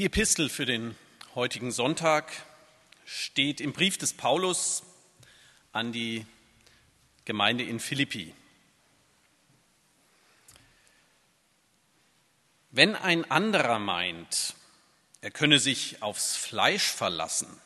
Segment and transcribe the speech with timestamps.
[0.00, 0.96] Die Epistel für den
[1.34, 2.32] heutigen Sonntag
[3.04, 4.82] steht im Brief des Paulus
[5.72, 6.24] an die
[7.26, 8.34] Gemeinde in Philippi.
[12.70, 14.54] Wenn ein anderer meint,
[15.20, 17.60] er könne sich aufs Fleisch verlassen,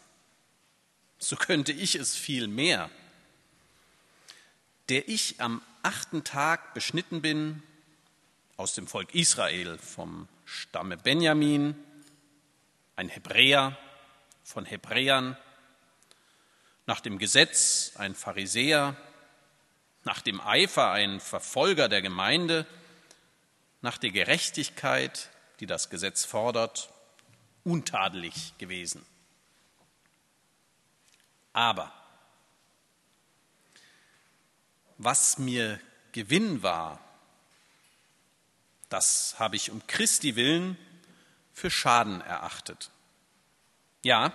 [1.21, 2.91] so könnte ich es viel mehr.
[4.89, 7.63] Der ich am achten Tag beschnitten bin,
[8.57, 11.77] aus dem Volk Israel, vom Stamme Benjamin,
[12.97, 13.77] ein Hebräer
[14.45, 15.37] von Hebräern,
[16.87, 18.97] nach dem Gesetz ein Pharisäer,
[20.05, 22.67] nach dem Eifer ein Verfolger der Gemeinde,
[23.81, 25.31] nach der Gerechtigkeit,
[25.61, 26.91] die das Gesetz fordert,
[27.65, 29.05] untadelig gewesen.
[31.55, 31.93] Aber
[34.99, 35.81] was mir
[36.13, 37.01] Gewinn war,
[38.89, 40.77] das habe ich um Christi willen
[41.55, 42.91] für Schaden erachtet.
[44.03, 44.35] Ja,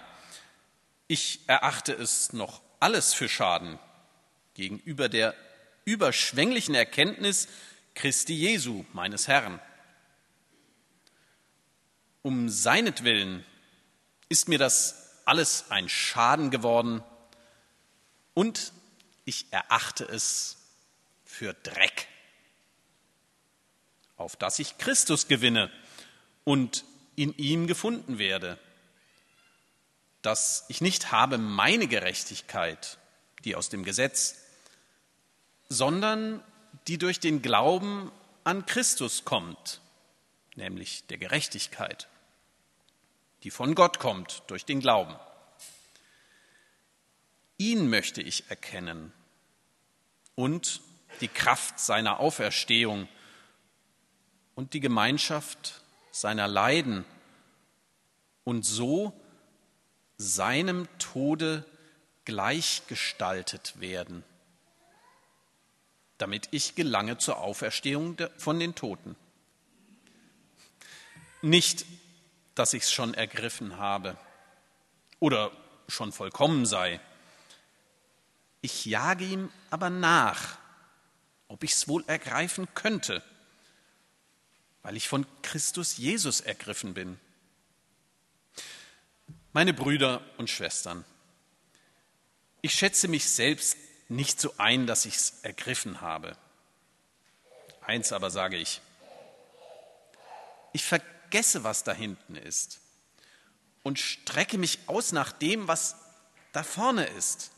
[1.08, 3.78] ich erachte es noch alles für Schaden
[4.56, 5.36] gegenüber der
[5.86, 7.47] überschwänglichen Erkenntnis
[7.94, 9.59] Christi Jesu, meines Herrn.
[12.22, 13.45] Um seinetwillen
[14.30, 17.03] ist mir das alles ein Schaden geworden
[18.34, 18.73] und
[19.25, 20.58] ich erachte es
[21.25, 22.08] für Dreck,
[24.17, 25.72] auf dass ich Christus gewinne
[26.44, 26.84] und
[27.20, 28.58] in ihm gefunden werde,
[30.22, 32.98] dass ich nicht habe meine Gerechtigkeit,
[33.44, 34.38] die aus dem Gesetz,
[35.67, 36.42] sondern
[36.88, 38.09] die durch den Glauben
[38.45, 39.81] an Christus kommt,
[40.56, 42.08] nämlich der Gerechtigkeit,
[43.44, 45.16] die von Gott kommt durch den Glauben.
[47.58, 49.12] Ihn möchte ich erkennen
[50.36, 50.80] und
[51.20, 53.09] die Kraft seiner Auferstehung
[54.56, 55.81] und die Gemeinschaft
[56.12, 57.06] seiner Leiden
[58.44, 59.14] und so
[60.18, 61.66] seinem Tode
[62.26, 64.24] gleichgestaltet werden,
[66.18, 69.16] damit ich gelange zur Auferstehung von den Toten.
[71.42, 71.86] Nicht,
[72.56, 74.18] dass ich es schon ergriffen habe
[75.19, 75.52] oder
[75.88, 77.00] schon vollkommen sei.
[78.62, 80.58] Ich jage ihm aber nach,
[81.48, 83.24] ob ich es wohl ergreifen könnte
[84.84, 87.19] weil ich von Christus Jesus ergriffen bin.
[89.51, 91.06] Meine Brüder und Schwestern,
[92.62, 93.78] ich schätze mich selbst
[94.09, 96.35] nicht so ein, dass ich es ergriffen habe.
[97.81, 98.81] Eins aber sage ich,
[100.73, 102.79] ich vergesse, was da hinten ist
[103.84, 105.95] und strecke mich aus nach dem, was
[106.51, 107.51] da vorne ist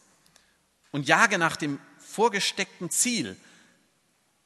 [0.91, 3.37] und jage nach dem vorgesteckten Ziel,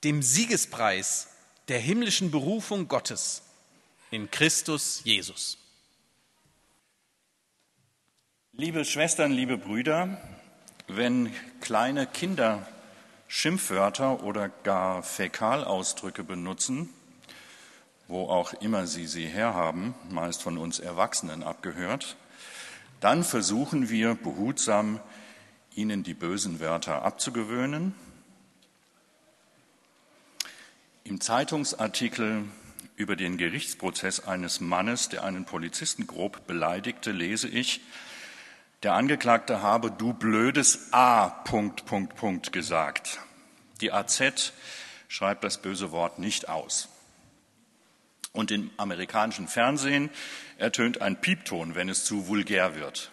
[0.04, 1.28] dem Siegespreis
[1.68, 3.42] der himmlischen Berufung Gottes
[4.12, 5.58] in Christus Jesus.
[8.54, 10.22] Liebe Schwestern, liebe Brüder,
[10.88, 12.68] wenn kleine Kinder
[13.28, 16.90] Schimpfwörter oder gar Fäkalausdrücke benutzen,
[18.08, 22.16] wo auch immer sie sie herhaben, meist von uns Erwachsenen abgehört,
[23.00, 25.00] dann versuchen wir behutsam,
[25.74, 27.96] ihnen die bösen Wörter abzugewöhnen
[31.08, 32.46] Im Zeitungsartikel
[32.96, 37.82] über den Gerichtsprozess eines Mannes, der einen Polizisten grob beleidigte, lese ich,
[38.82, 41.30] der Angeklagte habe du blödes A.
[41.30, 43.20] Punkt, Punkt, Punkt gesagt.
[43.82, 44.52] Die AZ
[45.08, 46.90] schreibt das böse Wort nicht aus.
[48.32, 50.10] Und im amerikanischen Fernsehen
[50.58, 53.12] ertönt ein Piepton, wenn es zu vulgär wird.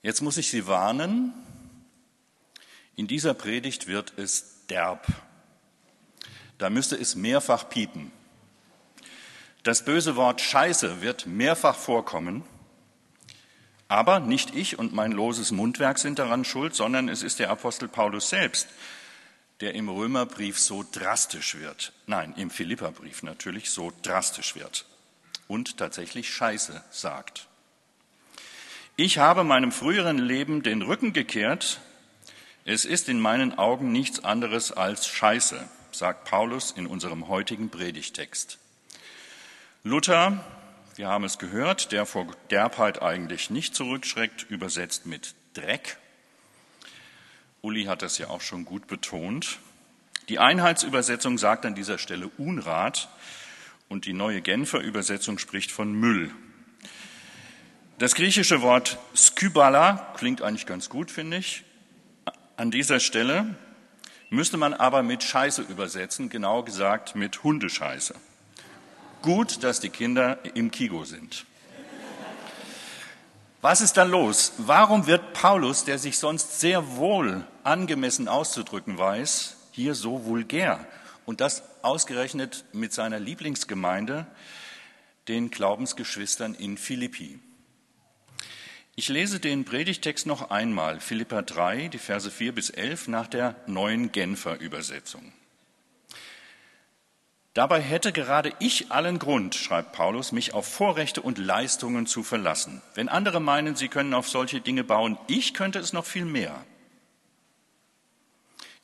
[0.00, 1.34] Jetzt muss ich Sie warnen,
[2.94, 5.06] in dieser Predigt wird es derb.
[6.58, 8.12] Da müsste es mehrfach piepen.
[9.62, 12.44] Das böse Wort Scheiße wird mehrfach vorkommen,
[13.88, 17.88] aber nicht ich und mein loses Mundwerk sind daran schuld, sondern es ist der Apostel
[17.88, 18.68] Paulus selbst,
[19.60, 21.92] der im Römerbrief so drastisch wird.
[22.06, 24.84] Nein, im Philipperbrief natürlich so drastisch wird
[25.48, 27.46] und tatsächlich Scheiße sagt.
[28.96, 31.80] Ich habe meinem früheren Leben den Rücken gekehrt,
[32.64, 38.58] es ist in meinen Augen nichts anderes als Scheiße, sagt Paulus in unserem heutigen Predigtext.
[39.82, 40.42] Luther,
[40.96, 45.98] wir haben es gehört, der vor Derbheit eigentlich nicht zurückschreckt, übersetzt mit Dreck.
[47.60, 49.58] Uli hat das ja auch schon gut betont.
[50.30, 53.10] Die Einheitsübersetzung sagt an dieser Stelle Unrat
[53.90, 56.30] und die neue Genfer Übersetzung spricht von Müll.
[57.98, 61.62] Das griechische Wort skybala klingt eigentlich ganz gut, finde ich.
[62.56, 63.56] An dieser Stelle
[64.30, 68.14] müsste man aber mit Scheiße übersetzen, genau gesagt mit Hundescheiße.
[69.22, 71.46] Gut, dass die Kinder im Kigo sind.
[73.60, 74.52] Was ist dann los?
[74.58, 80.86] Warum wird Paulus, der sich sonst sehr wohl angemessen auszudrücken weiß, hier so vulgär?
[81.24, 84.26] Und das ausgerechnet mit seiner Lieblingsgemeinde,
[85.26, 87.40] den Glaubensgeschwistern in Philippi.
[88.96, 93.56] Ich lese den Predigtext noch einmal, Philippa 3, die Verse 4 bis 11 nach der
[93.66, 95.32] neuen Genfer Übersetzung.
[97.54, 102.82] Dabei hätte gerade ich allen Grund, schreibt Paulus, mich auf Vorrechte und Leistungen zu verlassen.
[102.94, 106.64] Wenn andere meinen, sie können auf solche Dinge bauen, ich könnte es noch viel mehr.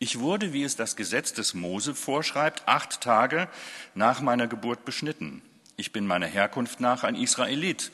[0.00, 3.48] Ich wurde, wie es das Gesetz des Mose vorschreibt, acht Tage
[3.94, 5.42] nach meiner Geburt beschnitten.
[5.76, 7.92] Ich bin meiner Herkunft nach ein Israelit,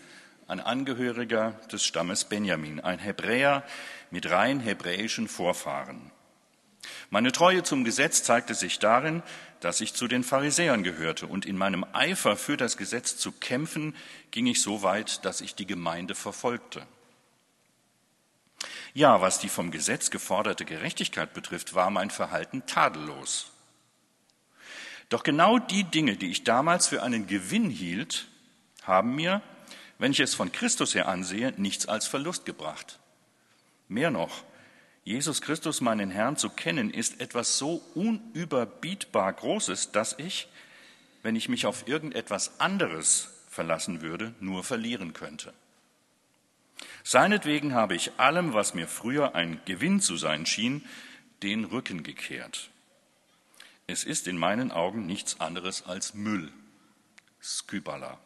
[0.48, 3.64] ein Angehöriger des Stammes Benjamin, ein Hebräer
[4.10, 6.12] mit rein hebräischen Vorfahren.
[7.10, 9.22] Meine Treue zum Gesetz zeigte sich darin,
[9.60, 13.96] dass ich zu den Pharisäern gehörte, und in meinem Eifer für das Gesetz zu kämpfen,
[14.30, 16.86] ging ich so weit, dass ich die Gemeinde verfolgte.
[18.94, 23.50] Ja, was die vom Gesetz geforderte Gerechtigkeit betrifft, war mein Verhalten tadellos.
[25.08, 28.28] Doch genau die Dinge, die ich damals für einen Gewinn hielt,
[28.82, 29.42] haben mir,
[29.98, 32.98] wenn ich es von Christus her ansehe, nichts als Verlust gebracht.
[33.88, 34.44] Mehr noch,
[35.04, 40.48] Jesus Christus, meinen Herrn, zu kennen, ist etwas so unüberbietbar Großes, dass ich,
[41.22, 45.54] wenn ich mich auf irgendetwas anderes verlassen würde, nur verlieren könnte.
[47.04, 50.84] Seinetwegen habe ich allem, was mir früher ein Gewinn zu sein schien,
[51.44, 52.70] den Rücken gekehrt.
[53.86, 56.52] Es ist in meinen Augen nichts anderes als Müll.
[57.40, 58.18] Skybala.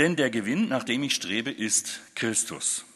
[0.00, 2.86] Denn der Gewinn, nach dem ich strebe, ist Christus.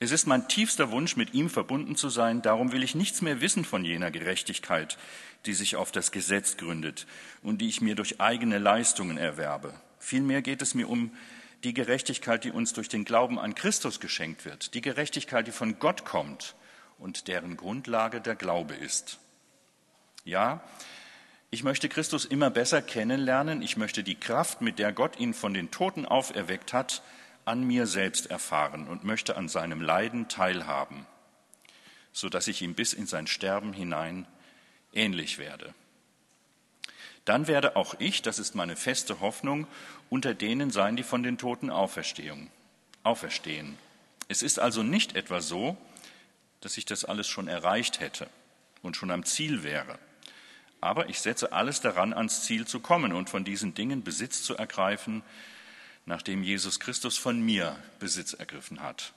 [0.00, 2.40] Es ist mein tiefster Wunsch, mit ihm verbunden zu sein.
[2.40, 4.96] Darum will ich nichts mehr wissen von jener Gerechtigkeit,
[5.44, 7.06] die sich auf das Gesetz gründet
[7.42, 9.74] und die ich mir durch eigene Leistungen erwerbe.
[9.98, 11.14] Vielmehr geht es mir um
[11.62, 15.78] die Gerechtigkeit, die uns durch den Glauben an Christus geschenkt wird, die Gerechtigkeit, die von
[15.78, 16.54] Gott kommt
[16.98, 19.18] und deren Grundlage der Glaube ist.
[20.24, 20.64] Ja,
[21.50, 25.52] ich möchte Christus immer besser kennenlernen, ich möchte die Kraft, mit der Gott ihn von
[25.52, 27.02] den Toten auferweckt hat,
[27.44, 31.06] an mir selbst erfahren und möchte an seinem Leiden teilhaben,
[32.12, 34.26] so dass ich ihm bis in sein Sterben hinein
[34.92, 35.74] ähnlich werde.
[37.24, 39.66] Dann werde auch ich, das ist meine feste Hoffnung,
[40.08, 42.48] unter denen sein, die von den Toten auferstehen.
[44.28, 45.76] Es ist also nicht etwa so,
[46.60, 48.28] dass ich das alles schon erreicht hätte
[48.82, 49.98] und schon am Ziel wäre.
[50.80, 54.56] Aber ich setze alles daran, ans Ziel zu kommen und von diesen Dingen Besitz zu
[54.56, 55.22] ergreifen,
[56.06, 59.12] nachdem Jesus Christus von mir Besitz ergriffen hat.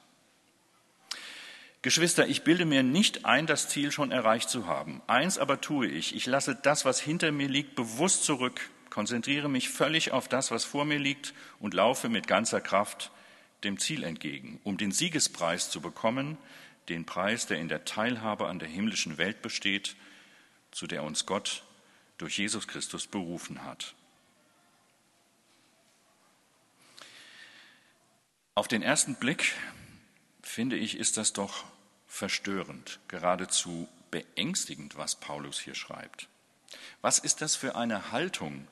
[1.82, 5.02] Geschwister, ich bilde mir nicht ein, das Ziel schon erreicht zu haben.
[5.08, 6.16] Eins aber tue ich.
[6.16, 10.64] Ich lasse das, was hinter mir liegt, bewusst zurück, konzentriere mich völlig auf das, was
[10.64, 13.12] vor mir liegt und laufe mit ganzer Kraft
[13.66, 16.38] dem Ziel entgegen, um den Siegespreis zu bekommen,
[16.90, 19.96] den Preis, der in der Teilhabe an der himmlischen Welt besteht,
[20.74, 21.64] zu der uns Gott
[22.18, 23.96] durch Jesus Christus berufen hat.
[28.56, 29.54] Auf den ersten Blick,
[30.42, 31.64] finde ich, ist das doch
[32.08, 36.28] verstörend, geradezu beängstigend, was Paulus hier schreibt.
[37.02, 38.68] Was ist das für eine Haltung,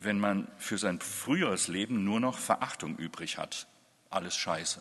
[0.00, 3.66] wenn man für sein früheres Leben nur noch Verachtung übrig hat?
[4.08, 4.80] Alles Scheiße.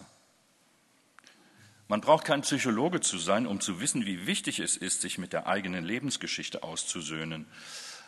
[1.92, 5.34] Man braucht kein Psychologe zu sein, um zu wissen, wie wichtig es ist, sich mit
[5.34, 7.48] der eigenen Lebensgeschichte auszusöhnen,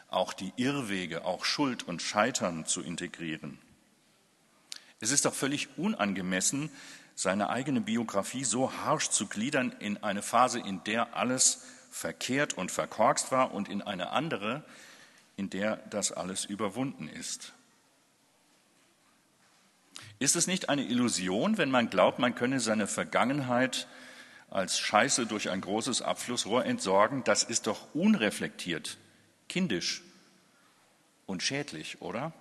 [0.10, 3.60] auch die Irrwege, auch Schuld und Scheitern zu integrieren.
[5.02, 6.70] Es ist doch völlig unangemessen,
[7.14, 12.72] seine eigene Biografie so harsch zu gliedern in eine Phase, in der alles verkehrt und
[12.72, 14.64] verkorkst war und in eine andere,
[15.36, 17.52] in der das alles überwunden ist.
[20.24, 23.90] Ist es nicht eine Illusion, wenn man glaubt, man könne seine Vergangenheit
[24.50, 27.26] als Scheiße durch ein großes Abflussrohr entsorgen?
[27.26, 28.98] Das ist doch unreflektiert,
[29.50, 30.02] kindisch
[31.26, 32.32] und schädlich, oder?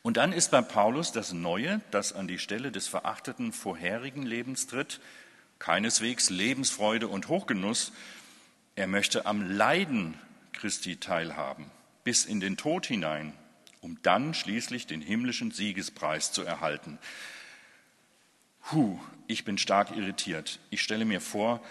[0.00, 4.68] Und dann ist bei Paulus das Neue, das an die Stelle des verachteten vorherigen Lebens
[4.68, 5.00] tritt,
[5.58, 7.92] keineswegs Lebensfreude und Hochgenuss.
[8.74, 10.18] Er möchte am Leiden
[10.54, 11.70] Christi teilhaben,
[12.04, 13.34] bis in den Tod hinein,
[13.88, 16.98] um dann schließlich den himmlischen Siegespreis zu erhalten.
[18.70, 20.60] Huh, ich bin stark irritiert.
[20.68, 21.62] Ich stelle mir vor,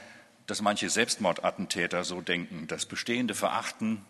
[0.47, 4.03] dass manche Selbstmordattentäter so denken, das Bestehende verachten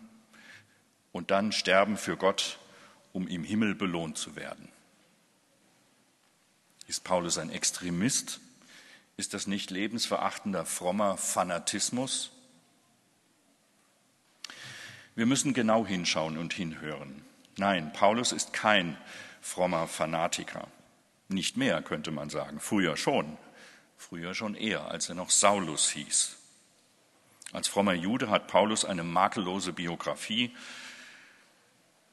[1.12, 2.58] und dann sterben für Gott
[3.12, 4.70] um im Himmel belohnt zu werden.
[6.86, 8.40] Ist Paulus ein Extremist?
[9.18, 12.30] Ist das nicht lebensverachtender, frommer Fanatismus?
[15.14, 17.27] Wir müssen genau hinschauen und hinhören.
[17.58, 18.96] Nein, Paulus ist kein
[19.40, 20.68] frommer Fanatiker.
[21.26, 22.60] Nicht mehr, könnte man sagen.
[22.60, 23.36] Früher schon.
[23.96, 26.36] Früher schon eher, als er noch Saulus hieß.
[27.52, 30.54] Als frommer Jude hat Paulus eine makellose Biografie.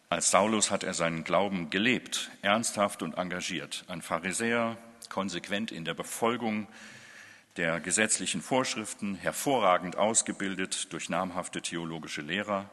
[0.10, 3.86] Als Saulus hat er seinen Glauben gelebt, ernsthaft und engagiert.
[3.88, 4.78] Ein Pharisäer,
[5.10, 6.68] konsequent in der Befolgung
[7.58, 12.70] der gesetzlichen Vorschriften, hervorragend ausgebildet durch namhafte theologische Lehrer,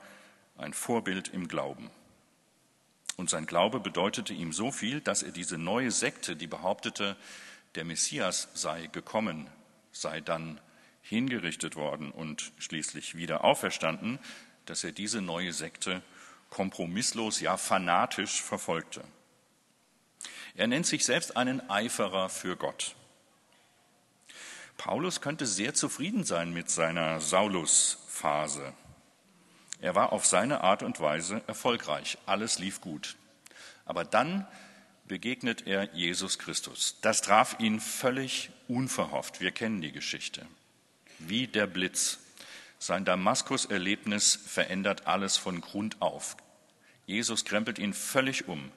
[0.56, 1.90] ein Vorbild im Glauben.
[3.22, 7.16] Und sein Glaube bedeutete ihm so viel, dass er diese neue Sekte, die behauptete,
[7.76, 9.48] der Messias sei gekommen,
[9.92, 10.60] sei dann
[11.02, 14.18] hingerichtet worden und schließlich wieder auferstanden,
[14.66, 16.02] dass er diese neue Sekte
[16.50, 19.04] kompromisslos, ja fanatisch verfolgte.
[20.56, 22.96] Er nennt sich selbst einen Eiferer für Gott.
[24.78, 28.74] Paulus könnte sehr zufrieden sein mit seiner Saulus-Phase.
[29.82, 32.16] Er war auf seine Art und Weise erfolgreich.
[32.24, 33.16] Alles lief gut.
[33.84, 34.46] Aber dann
[35.08, 36.98] begegnet er Jesus Christus.
[37.02, 39.40] Das traf ihn völlig unverhofft.
[39.40, 40.46] Wir kennen die Geschichte.
[41.18, 42.20] Wie der Blitz.
[42.78, 46.36] Sein Damaskus-Erlebnis verändert alles von Grund auf.
[47.06, 48.70] Jesus krempelt ihn völlig um.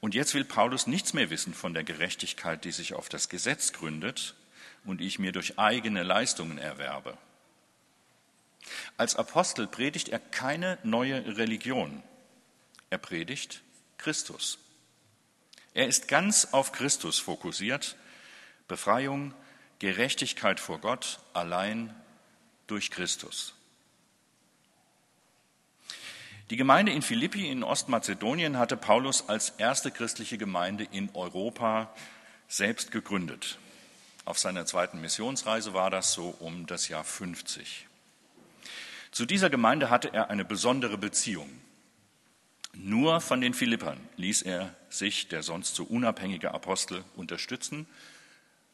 [0.00, 3.72] Und jetzt will Paulus nichts mehr wissen von der Gerechtigkeit, die sich auf das Gesetz
[3.72, 4.36] gründet
[4.84, 7.18] und ich mir durch eigene Leistungen erwerbe.
[8.96, 12.02] Als Apostel predigt er keine neue Religion.
[12.88, 13.62] Er predigt
[13.98, 14.58] Christus.
[15.74, 17.96] Er ist ganz auf Christus fokussiert.
[18.68, 19.34] Befreiung,
[19.78, 21.94] Gerechtigkeit vor Gott allein
[22.66, 23.54] durch Christus.
[26.48, 31.92] Die Gemeinde in Philippi in Ostmazedonien hatte Paulus als erste christliche Gemeinde in Europa
[32.48, 33.58] selbst gegründet.
[34.24, 37.85] Auf seiner zweiten Missionsreise war das so um das Jahr 50.
[39.16, 41.48] Zu dieser Gemeinde hatte er eine besondere Beziehung.
[42.74, 47.86] Nur von den Philippern ließ er sich, der sonst so unabhängige Apostel, unterstützen,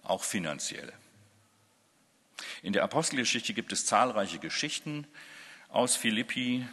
[0.02, 0.92] auch finanziell.
[2.60, 5.06] In der Apostelgeschichte gibt es zahlreiche Geschichten
[5.68, 6.66] aus Philippi,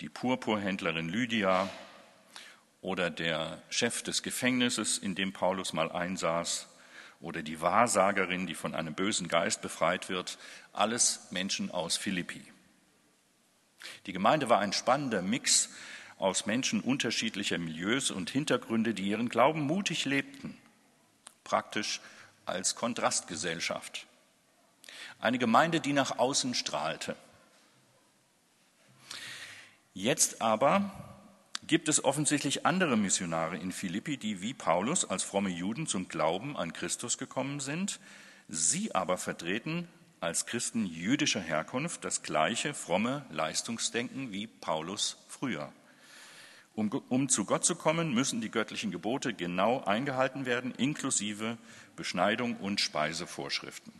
[0.00, 1.68] die Purpurhändlerin Lydia
[2.80, 6.68] oder der Chef des Gefängnisses, in dem Paulus mal einsaß,
[7.18, 10.38] oder die Wahrsagerin, die von einem bösen Geist befreit wird,
[10.72, 12.46] alles Menschen aus Philippi.
[14.06, 15.70] Die Gemeinde war ein spannender Mix
[16.18, 20.56] aus Menschen unterschiedlicher Milieus und Hintergründe, die ihren Glauben mutig lebten,
[21.44, 22.00] praktisch
[22.44, 24.06] als Kontrastgesellschaft.
[25.20, 27.16] Eine Gemeinde, die nach außen strahlte.
[29.94, 30.92] Jetzt aber
[31.66, 36.56] gibt es offensichtlich andere Missionare in Philippi, die wie Paulus als fromme Juden zum Glauben
[36.56, 38.00] an Christus gekommen sind.
[38.48, 39.88] Sie aber vertreten
[40.20, 45.72] als Christen jüdischer Herkunft das gleiche fromme Leistungsdenken wie Paulus früher.
[46.74, 51.58] Um, um, zu Gott zu kommen, müssen die göttlichen Gebote genau eingehalten werden, inklusive
[51.96, 53.92] Beschneidung und Speisevorschriften.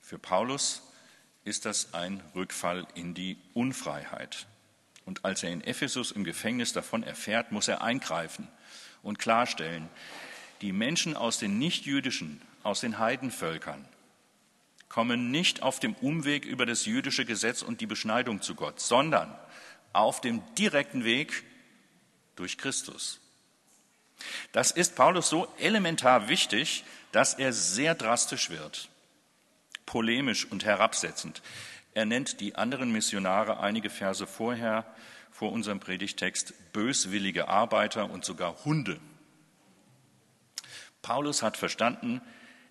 [0.00, 0.82] Für Paulus
[1.44, 4.46] ist das ein Rückfall in die Unfreiheit.
[5.04, 8.48] Und als er in Ephesus im Gefängnis davon erfährt, muss er eingreifen
[9.02, 9.88] und klarstellen,
[10.60, 13.86] die Menschen aus den nichtjüdischen, aus den Heidenvölkern,
[14.88, 19.36] kommen nicht auf dem Umweg über das jüdische Gesetz und die Beschneidung zu Gott, sondern
[19.92, 21.44] auf dem direkten Weg
[22.36, 23.20] durch Christus.
[24.52, 28.88] Das ist Paulus so elementar wichtig, dass er sehr drastisch wird,
[29.86, 31.42] polemisch und herabsetzend.
[31.94, 34.84] Er nennt die anderen Missionare einige Verse vorher,
[35.30, 38.98] vor unserem Predigtext, böswillige Arbeiter und sogar Hunde.
[41.00, 42.20] Paulus hat verstanden,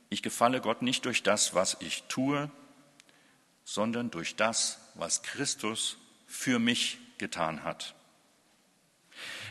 [0.09, 2.49] ich gefalle Gott nicht durch das, was ich tue,
[3.63, 7.95] sondern durch das, was Christus für mich getan hat.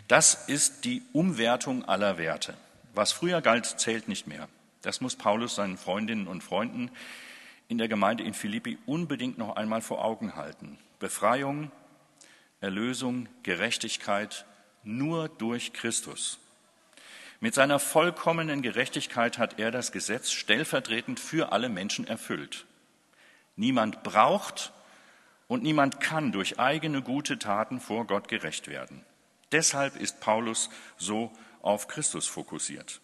[0.09, 2.57] Das ist die Umwertung aller Werte.
[2.95, 4.49] Was früher galt, zählt nicht mehr.
[4.83, 6.91] Das muss Paulus seinen Freundinnen und Freunden
[7.69, 10.79] in der Gemeinde in Philippi unbedingt noch einmal vor Augen halten.
[10.99, 11.73] Befreiung,
[12.61, 14.47] Erlösung, Gerechtigkeit
[14.85, 16.39] nur durch Christus.
[17.41, 22.67] Mit seiner vollkommenen Gerechtigkeit hat er das Gesetz stellvertretend für alle Menschen erfüllt.
[23.57, 24.73] Niemand braucht
[25.49, 29.05] und niemand kann durch eigene gute Taten vor Gott gerecht werden.
[29.53, 33.01] Deshalb ist Paulus so auf Christus fokussiert.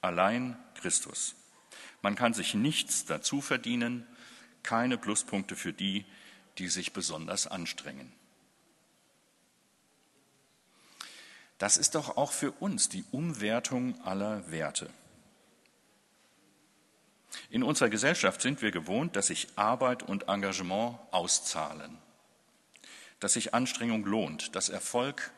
[0.00, 1.34] Allein Christus.
[2.02, 4.06] Man kann sich nichts dazu verdienen,
[4.62, 6.04] keine Pluspunkte für die,
[6.58, 8.12] die sich besonders anstrengen.
[11.58, 14.90] Das ist doch auch für uns die Umwertung aller Werte.
[17.50, 21.98] In unserer Gesellschaft sind wir gewohnt, dass sich Arbeit und Engagement auszahlen.
[23.20, 25.32] dass sich Anstrengung lohnt, dass Erfolg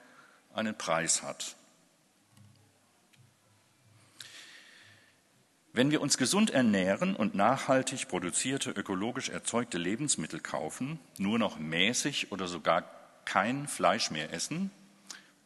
[0.52, 1.54] einen Preis hat.
[5.72, 12.32] Wenn wir uns gesund ernähren und nachhaltig produzierte, ökologisch erzeugte Lebensmittel kaufen, nur noch mäßig
[12.32, 12.82] oder sogar
[13.24, 14.72] kein Fleisch mehr essen,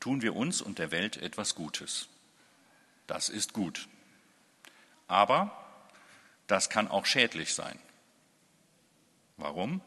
[0.01, 2.09] tun wir uns und der Welt etwas Gutes.
[3.07, 3.89] Das ist gut.
[5.07, 5.57] Aber
[6.47, 7.79] das kann auch schädlich sein.
[9.37, 9.81] Warum?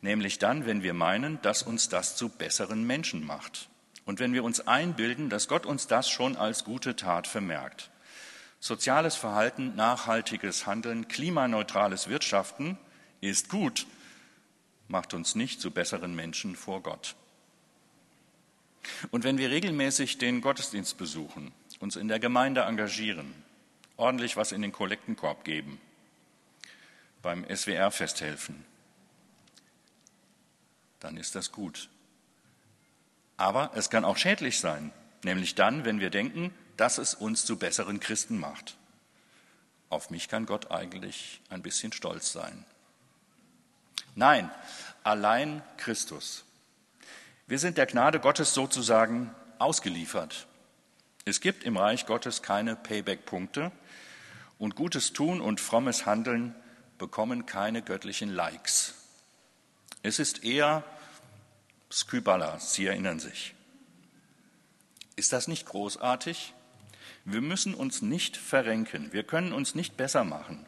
[0.00, 3.68] Nämlich dann, wenn wir meinen, dass uns das zu besseren Menschen macht.
[4.04, 7.90] Und wenn wir uns einbilden, dass Gott uns das schon als gute Tat vermerkt.
[8.60, 12.78] Soziales Verhalten, nachhaltiges Handeln, klimaneutrales Wirtschaften
[13.20, 13.86] ist gut,
[14.88, 17.16] macht uns nicht zu besseren Menschen vor Gott.
[19.10, 23.34] Und wenn wir regelmäßig den Gottesdienst besuchen, uns in der Gemeinde engagieren,
[23.96, 25.80] ordentlich was in den Kollektenkorb geben,
[27.22, 28.64] beim SWR-Fest helfen,
[31.00, 31.88] dann ist das gut.
[33.36, 37.58] Aber es kann auch schädlich sein, nämlich dann, wenn wir denken, dass es uns zu
[37.58, 38.76] besseren Christen macht.
[39.88, 42.64] Auf mich kann Gott eigentlich ein bisschen stolz sein.
[44.14, 44.50] Nein,
[45.04, 46.45] allein Christus.
[47.48, 50.48] Wir sind der Gnade Gottes sozusagen ausgeliefert.
[51.24, 53.70] Es gibt im Reich Gottes keine Payback-Punkte
[54.58, 56.56] und gutes Tun und frommes Handeln
[56.98, 58.94] bekommen keine göttlichen Likes.
[60.02, 60.82] Es ist eher
[61.88, 63.54] Skyballa, Sie erinnern sich.
[65.14, 66.52] Ist das nicht großartig?
[67.24, 70.66] Wir müssen uns nicht verrenken, wir können uns nicht besser machen.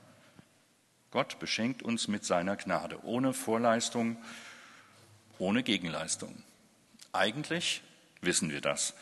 [1.11, 4.17] Gott beschenkt uns mit seiner Gnade, ohne Vorleistung,
[5.39, 6.45] ohne Gegenleistung.
[7.13, 7.83] Eigentlich
[8.21, 8.95] wissen wir das.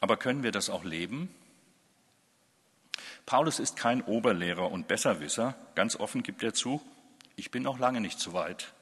[0.00, 1.34] Aber können wir das auch leben?
[3.26, 5.54] Paulus ist kein Oberlehrer und Besserwisser.
[5.74, 6.80] Ganz offen gibt er zu,
[7.36, 8.72] ich bin noch lange nicht so weit.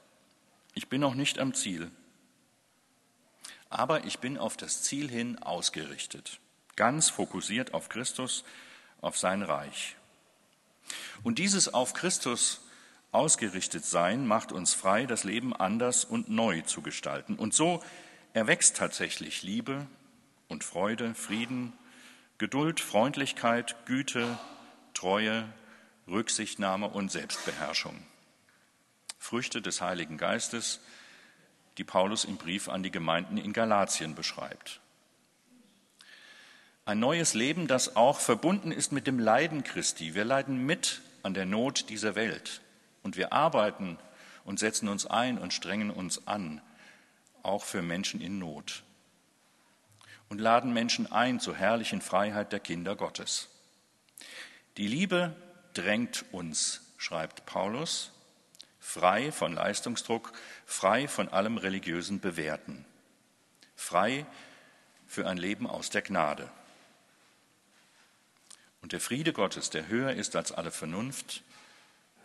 [0.74, 1.90] Ich bin noch nicht am Ziel.
[3.68, 6.40] Aber ich bin auf das Ziel hin ausgerichtet
[6.78, 8.44] ganz fokussiert auf Christus,
[9.00, 9.96] auf sein Reich.
[11.24, 12.60] Und dieses auf Christus
[13.12, 17.36] ausgerichtet sein macht uns frei, das Leben anders und neu zu gestalten.
[17.36, 17.82] Und so
[18.32, 19.86] erwächst tatsächlich Liebe
[20.48, 21.72] und Freude, Frieden,
[22.38, 24.38] Geduld, Freundlichkeit, Güte,
[24.94, 25.44] Treue,
[26.06, 27.96] Rücksichtnahme und Selbstbeherrschung.
[29.18, 30.80] Früchte des Heiligen Geistes,
[31.76, 34.80] die Paulus im Brief an die Gemeinden in Galatien beschreibt.
[36.84, 40.14] Ein neues Leben, das auch verbunden ist mit dem Leiden Christi.
[40.14, 42.62] Wir leiden mit an der Not dieser Welt.
[43.08, 43.96] Und wir arbeiten
[44.44, 46.60] und setzen uns ein und strengen uns an,
[47.42, 48.82] auch für Menschen in Not.
[50.28, 53.48] Und laden Menschen ein zur herrlichen Freiheit der Kinder Gottes.
[54.76, 55.34] Die Liebe
[55.72, 58.12] drängt uns, schreibt Paulus,
[58.78, 60.34] frei von Leistungsdruck,
[60.66, 62.84] frei von allem religiösen Bewerten,
[63.74, 64.26] frei
[65.06, 66.50] für ein Leben aus der Gnade.
[68.82, 71.42] Und der Friede Gottes, der höher ist als alle Vernunft,